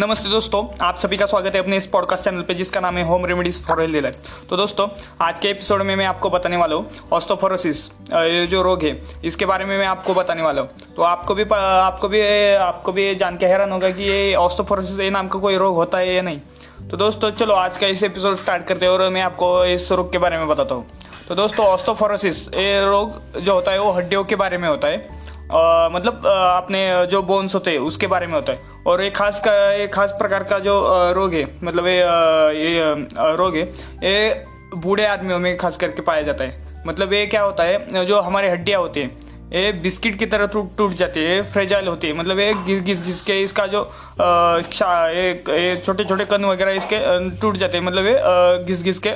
नमस्ते 0.00 0.30
दोस्तों, 0.30 0.62
आप 0.80 0.98
सभी 0.98 1.16
का 1.16 1.26
स्वागत 1.26 1.54
है 1.54 1.60
अपने 1.60 1.76
इस 1.76 1.86
पॉडकास्ट 1.92 2.24
चैनल 2.24 2.42
पे 2.48 2.54
जिसका 2.54 2.80
नाम 2.80 2.96
है 2.96 3.02
home 3.04 3.24
remedies 3.26 3.60
for 3.66 3.80
healthy 3.80 4.00
life 4.00 4.46
तो 4.50 4.56
दोस्तों, 4.56 4.86
आज 5.20 5.38
के 5.40 5.48
एपिसोड 5.48 5.82
में 5.82 5.94
मैं 5.96 6.06
आपको 6.06 6.30
बताने 6.30 6.56
वाला 6.56 6.76
हूँ 6.76 7.08
ऑस्टोफोरोसिस 7.12 7.84
ये 8.12 8.46
जो 8.46 8.62
रोग 8.62 8.84
है, 8.84 8.94
इसके 9.24 9.46
बारे 9.46 9.64
में 9.64 9.76
मैं 9.78 9.86
आपको 9.86 10.14
बताने 10.14 10.42
वाला 10.42 10.62
हूँ। 10.62 10.94
तो 10.96 11.02
आपको 11.02 11.34
भी 11.34 11.44
आपको 11.50 12.08
भी 12.08 12.20
आपको 12.54 12.92
भी 12.92 13.14
जान 13.14 13.36
के 13.36 13.46
हैरान 13.46 13.72
होगा 13.72 13.90
कि 13.90 14.02
ये 14.02 14.34
ऑस्टोफोरोसिस 14.36 15.00
ये 15.00 15.10
नाम 15.10 15.28
का 15.28 15.38
कोई 15.38 15.56
रोग 15.56 15.74
होता 15.76 15.98
है 15.98 16.14
या 16.14 16.22
नहीं। 16.22 16.40
तो 16.90 16.96
दोस्तों, 16.96 17.30
चलो 17.32 17.54
आज 17.56 17.78
का 17.78 17.86
इस 17.86 18.02
एपिसोड 18.02 18.36
स्टार्ट 18.36 18.66
करते 18.66 18.86
हैं 18.86 18.92
और 18.92 19.08
मैं 19.10 19.22
आपको 19.22 19.64
इस 19.66 19.90
रोग 19.92 20.12
के 20.12 20.18
बारे 20.18 20.38
में 20.38 20.48
बताता 20.48 20.74
हूँ। 20.74 20.86
तो 21.28 21.34
दोस्तों 21.34 21.66
ऑस्टोफोरोसिस 21.66 22.46
ये 22.48 22.84
रोग 22.86 23.40
जो 23.40 23.54
होता 23.54 23.72
है 23.72 23.80
वो 23.80 23.90
हड्डियों 23.92 24.24
के 24.24 24.36
बारे 24.36 24.58
में 24.58 24.68
होता 24.68 24.88
है। 24.88 25.17
आ, 25.48 25.88
मतलब 25.88 26.26
अपने 26.26 27.06
जो 27.10 27.22
बोन्स 27.24 27.54
होते 27.54 27.70
हैं 27.70 27.78
उसके 27.80 28.06
बारे 28.06 28.26
में 28.26 28.34
होता 28.34 28.52
है। 28.52 28.76
और 28.86 29.02
एक 29.02 29.16
खास 29.16 29.40
का 29.40 29.52
एक 29.74 29.92
खास 29.94 30.12
प्रकार 30.18 30.44
का 30.44 30.58
जो 30.60 30.80
रोग 31.14 31.34
है 31.34 31.44
मतलब 31.62 31.86
ये 31.86 31.96
ये 32.56 33.36
रोग 33.36 33.56
है 33.56 33.62
ये 33.62 34.44
बूढ़े 34.76 35.06
आदमियों 35.06 35.38
में 35.38 35.56
खास 35.56 35.76
करके 35.76 36.02
पाया 36.02 36.22
जाता 36.22 36.44
है। 36.44 36.82
मतलब 36.86 37.12
ये 37.12 37.26
क्या 37.26 37.42
होता 37.42 37.64
है 37.64 38.04
जो 38.06 38.20
हमारी 38.20 38.48
हड्डियाँ 38.48 38.80
होती 38.80 39.00
हैं 39.00 39.26
ये 39.52 39.70
बिस्किट 39.82 40.18
की 40.18 40.26
तरह 40.26 40.46
टूट 40.46 40.76
टूट 40.78 40.92
जाती 40.94 41.20
है 41.20 41.40
फ्रेजाइल 41.52 41.86
होती 41.88 42.06
है। 42.06 42.14
मतलब 42.14 42.38
ये 42.38 42.52
घिस 42.54 42.82
घिस 42.82 43.04
घिस 43.04 43.20
के 43.22 43.40
इसका 43.42 43.66
जो 43.66 43.82
छोटे 44.66 46.04
छोटे 46.04 46.24
कन 46.24 46.44
वगैरह 46.44 46.72
इसके 46.72 46.98
टूट 47.40 47.56
जाते 47.56 47.78
हैं। 47.78 47.84
मतलब 47.84 48.06
ये 48.06 48.64
घिस 48.64 48.82
घिस 48.82 48.98
के 49.06 49.10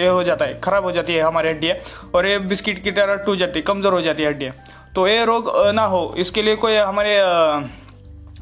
ये 0.00 0.08
हो 0.08 0.22
जाता 0.24 0.44
है 0.44 0.58
खराब 0.60 0.84
हो 0.84 0.92
जाती 0.92 1.14
है 1.14 1.22
हमारी 1.22 1.48
हड्डियाँ। 1.48 1.76
और 2.14 2.26
ये 2.26 2.38
बिस्किट 2.48 2.82
की 2.84 2.90
तरह 2.92 3.24
टूट 3.24 3.38
जाती 3.38 3.58
है 3.58 3.64
कमज़ोर 3.66 3.92
हो 3.92 4.00
जाती 4.02 4.22
है 4.22 4.28
हड्डियाँ। 4.28 4.54
तो 4.98 5.06
ये 5.08 5.24
रोग 5.24 5.50
ना 5.74 5.84
हो। 5.86 6.14
इसके 6.18 6.42
लिए 6.42 6.56
कोई 6.56 6.76
हमारे 6.76 7.16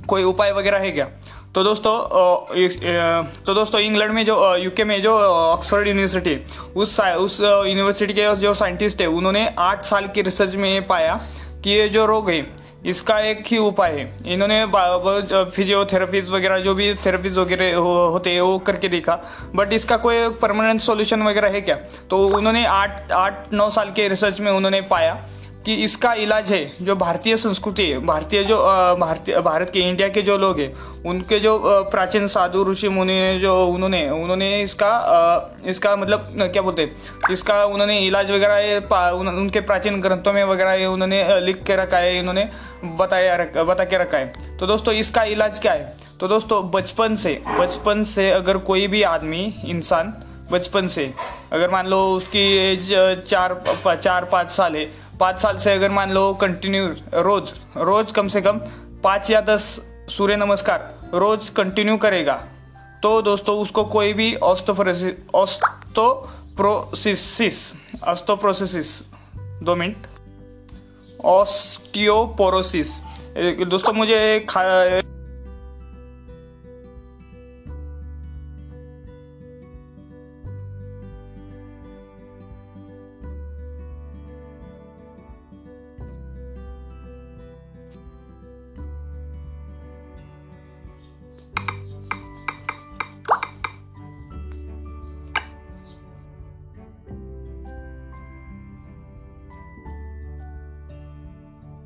कोई 0.09 0.22
उपाय 0.25 0.53
वगैरह 0.53 0.78
है 0.78 0.91
क्या? 0.91 1.05
तो 1.55 1.62
दोस्तों 1.64 1.92
तो 3.44 3.55
दोस्तों 3.55 3.81
इंग्लैंड 3.81 4.12
में 4.12 4.25
जो 4.25 4.55
यूके 4.56 4.84
में 4.84 5.00
जो 5.03 5.12
ऑक्सफोर्ड 5.19 5.89
यूनिवर्सिटी 5.89 6.36
उस 6.77 7.00
उस 7.00 7.41
यूनिवर्सिटी 7.41 8.14
के 8.14 8.34
जो 8.36 8.55
साइंटिस्ट 8.55 9.00
है 9.00 9.06
उन्होंने 9.08 9.48
आठ 9.58 9.84
साल 9.84 10.06
की 10.08 10.22
रिसर्च 10.22 10.55
में 10.56 10.69
ये 10.69 10.81
पाया 10.89 11.19
कि 11.64 11.70
ये 11.70 11.89
जो 11.91 12.06
रोग 12.06 12.31
है 12.31 12.41
इसका 12.86 13.19
एक 13.20 13.44
ही 13.47 13.59
उपाय 13.59 13.92
है। 13.92 14.33
इन्होंने 14.33 14.64
फिजियोथेरेपीज 15.50 16.31
वगैरह 16.31 16.59
जो 16.61 16.75
भी 16.75 16.92
थेरेपीज 17.06 17.38
वगैरह 17.38 17.77
हो, 17.77 17.94
होते 18.09 18.31
हैं 18.31 18.41
वो 18.41 18.59
करके 18.61 18.88
देखा। 18.88 19.20
बट 19.55 19.72
इसका 19.72 19.97
कोई 19.98 20.28
परमानेंट 20.42 20.81
सॉल्यूशन 20.81 21.22
वगैरह 21.22 21.48
है 21.50 21.61
क्या? 21.61 21.77
तो 22.11 22.27
उन्होंने 22.28 22.66
आठ 22.66 23.12
आठ 23.12 23.53
नौ 23.53 23.70
साल 23.70 23.91
के 23.97 24.09
रिसर्च 24.09 24.41
में 24.41 24.53
उन्होंने 24.53 24.81
पाया। 24.91 25.16
कि 25.67 25.75
इसका 25.75 26.12
इलाज 26.14 26.50
है 26.53 26.61
जो 26.83 26.95
भारतीय 26.97 27.36
संस्कृति 27.36 27.83
है 27.83 27.98
भारतीय 28.06 28.42
जो 28.45 28.56
भारतीय 29.00 29.41
भारत 29.41 29.70
के 29.70 29.81
इंडिया 29.81 30.09
के 30.09 30.22
जो 30.22 30.36
लोग 30.39 30.61
हैं 30.61 30.72
उनके 31.05 31.39
जो 31.41 31.59
प्राचीन 31.91 32.27
साधु 32.28 32.64
ऋषि 32.70 32.89
मुनि 32.89 33.12
ने 33.12 33.39
जो 33.41 33.55
उन्होंने 33.67 34.09
उन्होंने 34.11 34.62
इसका 34.62 34.91
इसका 35.67 35.94
मतलब 35.97 36.28
क्या 36.53 36.62
बोलते 36.62 36.83
हैं 36.83 37.33
इसका 37.33 37.64
उन्होंने 37.64 37.98
इलाज 37.98 38.31
वगैरह 38.31 38.94
उनके 39.11 39.61
प्राचीन 39.61 40.00
ग्रंथों 40.00 40.33
में 40.33 40.44
वगैरह 40.44 40.87
उन्होंने 40.87 41.41
लिख 41.41 41.62
के 41.62 41.77
रखा 41.77 41.98
है 41.98 42.19
इन्होंने 42.19 42.48
बताया 42.84 43.34
रख, 43.37 43.56
बता 43.59 43.84
के 43.84 43.98
रखा 43.98 44.19
है। 44.19 44.56
तो 44.59 44.67
दोस्तों 44.67 44.94
इसका 44.94 45.22
इलाज 45.25 45.59
क्या 45.59 45.72
है? 45.72 45.97
तो 46.20 46.28
दोस्तों 46.28 46.70
बचपन 46.70 47.17
से 47.17 47.41
बचपन 47.48 48.03
से 48.05 48.31
अगर 48.31 48.59
कोई 48.59 48.87
भी 48.87 49.03
आदमी 49.03 49.42
इंसान 49.67 50.14
बचपन 50.53 50.87
से 50.87 51.12
अगर 51.53 51.70
मान 51.70 51.87
लो 51.87 51.98
उसकी 52.14 52.41
एज 52.56 52.89
चार 53.28 53.55
चार 53.87 54.25
पाँच 54.25 54.50
साल 54.50 54.77
है 54.77 54.84
पाँच 55.20 55.39
साल 55.41 55.56
से 55.56 55.72
अगर 55.72 55.91
मान 55.91 56.11
लो 56.12 56.33
कंटिन्यू 56.34 56.86
रोज 57.14 57.53
रोज 57.77 58.12
कम 58.12 58.28
से 58.28 58.41
कम 58.42 58.59
पाँच 59.05 59.31
या 59.31 59.41
दस 59.41 59.81
सूर्य 60.09 60.36
नमस्कार 60.36 60.95
रोज 61.14 61.48
कंटिन्यू 61.48 61.97
करेगा। 61.97 62.34
तो 63.03 63.22
दोस्तों, 63.22 63.59
उसको 63.59 63.84
कोई 63.84 64.12
भी 64.12 64.34
ऑस्टोप्रोसिस 64.34 65.12
ऑस्टोप्रोसिस 68.04 69.03
दो 69.62 69.75
मिनट। 69.75 69.97
ऑस्टियोपोरोसिस 71.25 72.88
दोस्तों, 73.66 73.93
मुझे 73.93 74.47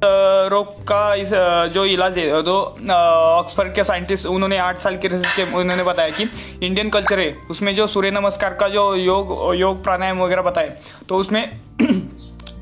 रोग 0.04 0.66
का 0.84 1.14
इस 1.14 1.30
जो 1.74 1.84
इलाज 1.86 2.18
है 2.18 2.42
तो 2.42 2.54
ऑक्सफर्ड 2.90 3.74
के 3.74 3.84
साइंटिस्ट, 3.84 4.26
उन्होंने 4.26 4.58
आठ 4.58 4.78
साल 4.78 4.96
के 4.96 5.08
रिसर्च 5.08 5.34
के, 5.36 5.42
उन्होंने 5.52 5.82
बताया 5.82 6.10
कि 6.10 6.28
इंडियन 6.62 6.90
कल्चर 6.90 7.20
है, 7.20 7.34
उसमें 7.50 7.74
जो 7.76 7.86
सूर्य 7.86 8.10
नमस्कार 8.10 8.54
का 8.54 8.68
जो 8.68 8.94
योग 8.96 9.54
योग 9.56 9.82
प्राणायाम 9.84 10.22
वगैरह 10.22 10.42
बताए 10.42 10.76
तो 11.08 11.16
उसमें 11.16 11.60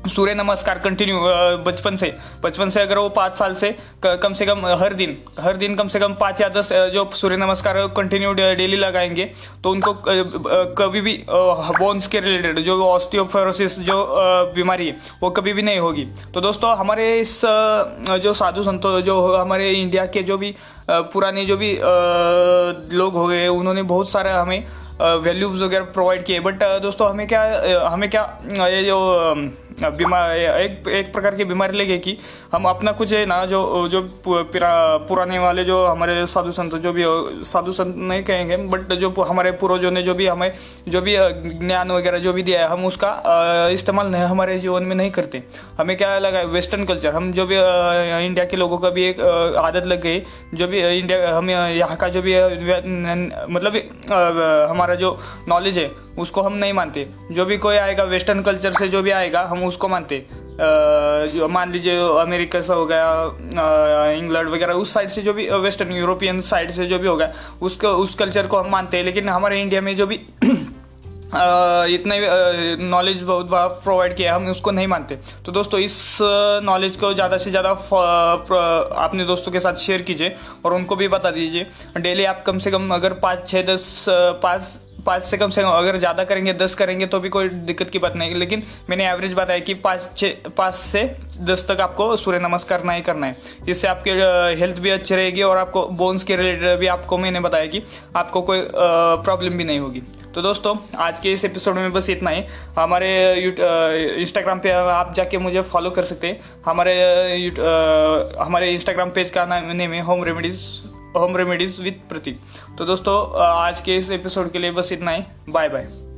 सूर्य 0.09 0.33
नमस्कार 0.33 0.79
कंटिन्यू 0.79 1.19
बचपन 1.65 1.95
से 1.95 2.13
बचपन 2.43 2.69
से 2.69 2.81
अगर 2.81 2.97
वो 2.97 3.09
पाँच 3.09 3.35
साल 3.35 3.53
से 3.55 3.75
कम 4.05 4.33
से 4.33 4.45
कम 4.45 4.65
हर 4.79 4.93
दिन 4.93 5.17
हर 5.39 5.57
दिन 5.57 5.75
कम 5.75 5.87
से 5.87 5.99
कम 5.99 6.13
पाँच 6.19 6.41
या 6.41 6.49
दस 6.49 6.69
जो 6.93 7.09
सूर्य 7.13 7.37
नमस्कार 7.37 7.75
कंटिन्यू 7.97 8.33
डेली 8.33 8.77
लगाएँगे 8.77 9.25
तो 9.63 9.71
उनको 9.71 9.93
कभी 10.79 11.01
भी 11.01 11.13
बोन्स 11.29 12.07
के 12.07 12.19
रिलेटेड 12.19 12.59
जो 12.59 12.81
ऑस्टियोफोरोसिस 12.85 13.79
जो 13.81 13.97
बीमारी 14.55 14.87
है, 14.87 14.97
वो 15.21 15.29
कभी 15.29 15.53
भी 15.53 15.61
नहीं 15.61 15.79
होगी। 15.79 16.05
तो 16.33 16.41
दोस्तों, 16.41 16.75
हमारे 16.77 17.19
इस 17.19 17.39
जो 17.43 18.33
साधु 18.33 18.63
संतो, 18.63 18.99
जो 19.01 19.35
हमारे 19.35 19.69
इंडिया 19.71 20.05
के 20.07 20.23
जो 20.23 20.37
भी 20.37 20.55
पुराने 20.89 21.45
जो 21.45 21.57
भी 21.57 21.71
लोग 22.97 23.13
हो 23.13 23.27
गए, 23.27 23.47
उन्होंने 23.49 23.83
बहुत 23.85 24.11
सारा 24.11 24.39
हमें 24.41 24.63
वैल्यूज़ 25.01 25.63
वगैरह 25.63 25.85
प्रोवाइड 25.93 26.23
किए 26.25 26.39
बट 26.39 26.63
दोस्तों, 26.81 27.09
हमें 27.09 27.27
क्या 27.27 27.43
हमें 27.87 28.09
क्या 28.09 28.67
ये 28.67 28.83
जो 28.83 28.97
बीमार 29.81 30.31
एक 30.31 30.87
एक 30.89 31.11
प्रकार 31.13 31.35
की 31.35 31.43
बीमारी 31.45 31.77
लगे 31.77 31.97
कि 31.97 32.17
हम 32.53 32.65
अपना 32.65 32.91
कुछ 32.91 33.13
है 33.13 33.25
ना, 33.25 33.45
जो 33.45 33.87
जो 33.89 34.01
पुराने 34.23 35.39
वाले 35.39 35.63
जो 35.63 35.85
हमारे 35.85 36.25
साधु 36.27 36.51
संत, 36.51 36.75
जो 36.75 36.93
भी 36.93 37.03
साधु 37.45 37.71
संत 37.71 37.95
नहीं 37.97 38.23
कहेंगे 38.23 38.57
बट 38.69 38.93
जो 38.95 39.09
हमारे 39.21 39.51
पूर्वजों 39.53 39.91
ने 39.91 40.03
जो 40.03 40.13
भी 40.15 40.27
हमें, 40.27 40.51
जो 40.87 41.01
भी 41.01 41.15
ज्ञान 41.59 41.91
वगैरह 41.91 42.19
जो 42.19 42.33
भी 42.33 42.43
दिया 42.43 42.61
है, 42.61 42.67
हम 42.69 42.85
उसका 42.85 43.69
इस्तेमाल 43.71 44.07
नहीं, 44.07 44.23
हमारे 44.23 44.59
जीवन 44.59 44.83
में 44.83 44.95
नहीं 44.95 45.11
करते। 45.11 45.43
हमें 45.77 45.95
क्या 45.97 46.17
लगा 46.19 46.41
वेस्टर्न 46.51 46.85
कल्चर 46.85 47.13
हम 47.13 47.31
जो 47.31 47.45
भी 47.45 47.55
इंडिया 47.55 48.45
के 48.45 48.57
लोगों 48.57 48.77
का 48.77 48.89
भी 48.89 49.07
एक 49.07 49.21
आदत 49.59 49.87
लग 49.87 50.01
गई, 50.01 50.19
जो 50.53 50.67
भी 50.67 50.79
इंडिया 50.89 51.35
हम 51.37 51.49
यहाँ 51.49 51.95
का 51.97 52.07
जो 52.09 52.21
भी 52.21 52.35
मतलब 53.49 53.81
हमारा 54.69 54.95
जो 54.95 55.17
नॉलेज 55.47 55.77
है 55.77 55.89
उसको 56.19 56.41
हम 56.41 56.53
नहीं 56.55 56.73
मानते। 56.73 57.07
जो 57.31 57.45
भी 57.45 57.57
कोई 57.57 57.75
आएगा 57.77 58.03
वेस्टर्न 58.05 58.41
कल्चर 58.41 58.71
से 58.73 58.87
जो 58.89 59.01
भी 59.01 59.11
आएगा, 59.11 59.41
हम 59.43 59.63
उसको 59.65 59.87
मानते। 59.87 60.25
मान 61.49 61.71
लीजिए 61.71 61.97
अमेरिका 62.21 62.61
से 62.61 62.73
हो 62.73 62.85
गया 62.85 64.11
इंग्लैंड 64.13 64.49
वगैरह, 64.49 64.73
उस 64.75 64.93
साइड 64.93 65.09
से 65.09 65.21
जो 65.21 65.33
भी 65.33 65.49
वेस्टर्न 65.59 65.91
यूरोपियन 65.91 66.41
साइड 66.43 66.71
से 66.71 66.85
जो 66.85 66.99
भी 66.99 67.07
हो 67.07 67.15
गया, 67.17 67.31
उसको, 67.61 67.87
उस 67.87 68.15
कल्चर 68.15 68.47
को 68.47 68.57
हम 68.57 68.69
मानते 68.71 68.97
हैं। 68.97 69.03
लेकिन 69.05 69.29
हमारे 69.29 69.61
इंडिया 69.61 69.81
में 69.81 69.95
जो 69.95 70.07
भी 70.07 70.19
इतने 71.31 72.17
नॉलेज 72.81 73.21
बहुत 73.23 73.79
प्रोवाइड 73.83 74.15
किया 74.15 74.35
हम 74.35 74.47
उसको 74.49 74.71
नहीं 74.71 74.87
मानते। 74.87 75.15
तो 75.45 75.51
दोस्तों, 75.51 75.79
इस 75.79 76.17
नॉलेज 76.63 76.95
को 76.97 77.13
ज़्यादा 77.13 77.37
से 77.37 77.49
ज़्यादा 77.51 77.69
अपने 79.03 79.25
दोस्तों 79.25 79.51
के 79.51 79.59
साथ 79.59 79.75
शेयर 79.77 80.01
कीजिए 80.01 80.35
और 80.65 80.73
उनको 80.73 80.95
भी 80.95 81.07
बता 81.07 81.31
दीजिए। 81.31 81.67
डेली 81.97 82.25
आप 82.25 82.43
कम 82.45 82.59
से 82.59 82.71
कम 82.71 82.93
अगर 82.95 83.13
पाँच 83.21 83.47
छः 83.47 83.65
दस 83.65 84.05
पाँच 84.09 84.79
पाँच 85.09 85.23
से 85.23 85.37
कम 85.37 85.49
से 85.49 85.61
कम, 85.61 85.69
अगर 85.69 85.97
ज़्यादा 85.97 86.23
करेंगे, 86.23 86.53
दस 86.55 86.75
करेंगे 86.75 87.05
तो 87.05 87.19
भी 87.19 87.29
कोई 87.29 87.49
दिक्कत 87.49 87.89
की 87.89 87.99
बात 87.99 88.15
नहीं। 88.15 88.35
लेकिन 88.35 88.63
मैंने 88.89 89.09
एवरेज 89.09 89.33
बताया 89.35 89.59
कि 89.61 89.73
पाँच 89.75 90.09
छः, 90.17 90.49
पाँच 90.57 90.75
से 90.75 91.03
दस 91.43 91.65
तक 91.67 91.81
आपको 91.81 92.15
सूर्य 92.17 92.39
नमस्कार 92.39 92.67
करना 92.69 92.93
ही 92.93 93.01
करना 93.01 93.27
है। 93.27 93.37
इससे 93.69 93.87
आपके 93.87 94.11
हेल्थ 94.59 94.79
भी 94.79 94.89
अच्छी 94.89 95.15
रहेगी 95.15 95.41
और 95.41 95.57
आपको 95.57 95.85
बोन्स 95.97 96.23
के 96.23 96.35
रिलेटेड 96.35 96.79
भी 96.79 96.87
आपको 96.87 97.17
मैंने 97.17 97.39
बताया 97.39 97.65
कि 97.65 97.81
आपको 98.15 98.41
कोई 98.41 98.61
प्रॉब्लम 98.73 99.57
भी 99.57 99.63
नहीं 99.63 99.79
होगी। 99.79 100.01
तो 100.35 100.41
दोस्तों, 100.41 100.75
आज 100.97 101.19
के 101.19 101.31
इस 101.33 101.45
एपिसोड 101.45 101.75
में 101.75 101.91
बस 101.93 102.09
इतना 102.09 102.29
ही। 102.29 102.43
हमारे 102.75 103.09
इंस्टाग्राम 104.21 104.59
पे 104.59 104.71
आप 104.71 105.13
जाके 105.15 105.37
मुझे 105.37 105.61
फॉलो 105.63 105.89
कर 105.89 106.03
सकते 106.05 106.27
हैं। 106.27 106.39
हमारे 106.65 106.93
हमारे 108.39 108.71
इंस्टाग्राम 108.73 109.09
पेज 109.11 109.29
का 109.29 109.45
नाम 109.45 109.71
नेम 109.73 109.93
है 109.93 110.01
home 110.01 110.23
remedies 110.23 110.61
home 111.15 111.37
remedies 111.37 111.79
with 111.81 111.91
Prateek. 112.09 112.41
तो 112.77 112.85
दोस्तों 112.85 113.15
आज 113.43 113.81
के 113.81 113.95
इस 113.97 114.11
एपिसोड 114.11 114.51
के 114.51 114.59
लिए 114.59 114.71
बस 114.71 114.91
इतना 114.91 115.11
ही। 115.11 115.23
Bye 115.49 115.69
bye 115.69 116.08